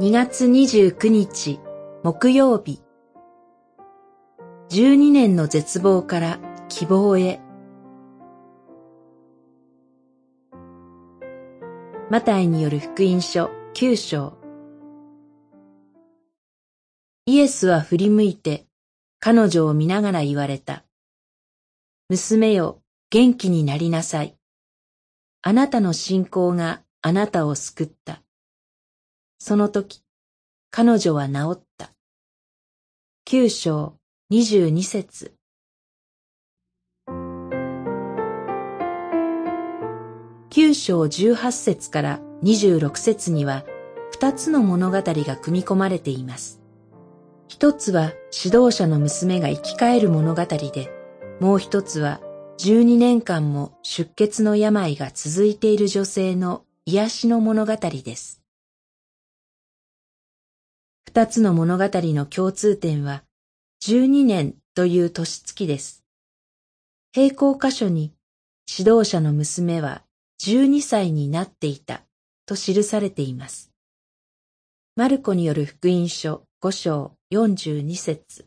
[0.00, 1.60] 2月29日
[2.02, 2.80] 木曜日
[4.70, 6.38] 12年の絶望から
[6.70, 7.38] 希望へ
[12.08, 14.38] マタイによる福音書9章
[17.26, 18.64] イエスは振り向いて
[19.18, 20.86] 彼女を見ながら言われた。
[22.08, 24.34] 娘よ、元気になりなさい。
[25.42, 28.22] あなたの信仰があなたを救った。
[29.42, 30.02] その時、
[30.70, 31.92] 彼女は治った。
[33.24, 33.94] 九章
[34.28, 35.34] 二十二節
[40.50, 43.64] 九章十八節から二十六節には
[44.10, 46.60] 二つの物語が組み込まれています。
[47.48, 48.12] 一つは
[48.44, 50.92] 指導者の娘が生き返る物語で、
[51.40, 52.20] もう一つは
[52.58, 58.39] 十二年間も出血の病が続いている女性の癒しの物語です。
[61.06, 63.24] 二つの物語の共通点は、
[63.80, 66.04] 十二年という年月です。
[67.16, 68.12] 並行箇所に、
[68.78, 70.02] 指導者の娘は
[70.38, 72.02] 十二歳になっていた
[72.46, 73.72] と記されています。
[74.94, 78.46] マルコによる福音書五章四十二節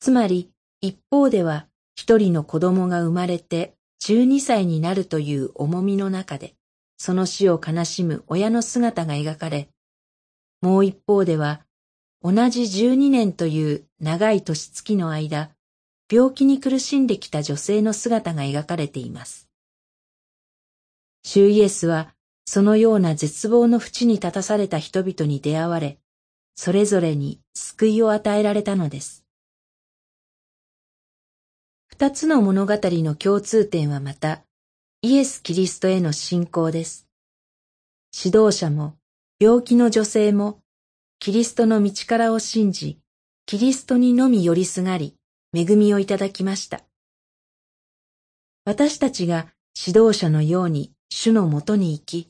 [0.00, 6.54] つまり、一方では一人の子供が生まれて十二歳になるという重みの中で、
[6.98, 9.68] その死を悲しむ親の姿が描かれ、
[10.62, 11.66] もう一方では、
[12.22, 15.50] 同じ十二年という長い年月の間、
[16.10, 19.48] 病気に苦しんできた女性の姿が描かれています。
[21.24, 25.98] 主イエスは、そのような絶望の淵に立たされた人々に出会われ、
[26.54, 29.24] それぞれに救いを与えられたのです。
[31.88, 34.42] 二つの物語の共通点はまた、
[35.02, 37.08] イエス・キリストへの信仰です。
[38.24, 38.96] 指導者も
[39.42, 40.60] 病気の女性も、
[41.18, 43.00] キリストの道からを信じ、
[43.44, 45.16] キリストにのみ寄りすがり、
[45.52, 46.82] 恵みをいただきました。
[48.64, 52.28] 私たちが指導者のように主のもとに行き、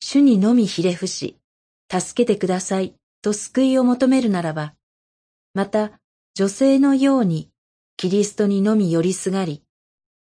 [0.00, 1.38] 主にのみひれ伏し、
[1.88, 4.74] 助けてくださいと救いを求めるならば、
[5.54, 6.00] また
[6.34, 7.52] 女性のように
[7.96, 9.62] キリストにのみ寄りすがり、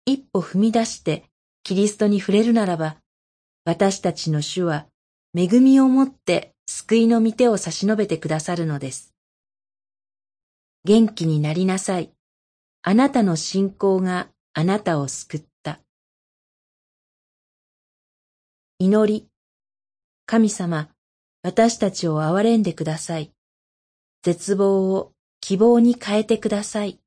[0.05, 1.23] 一歩踏み出して
[1.63, 2.97] キリストに触れるならば、
[3.65, 4.85] 私たちの主は
[5.35, 9.13] 恵みをもって救いの御手を差し伸べてくださるのです。
[10.83, 12.11] 元気になりなさい。
[12.81, 15.79] あなたの信仰があなたを救った。
[18.79, 19.27] 祈り。
[20.25, 20.89] 神様、
[21.41, 23.31] 私たちを憐れんでください。
[24.23, 26.99] 絶望を希望に変えてください。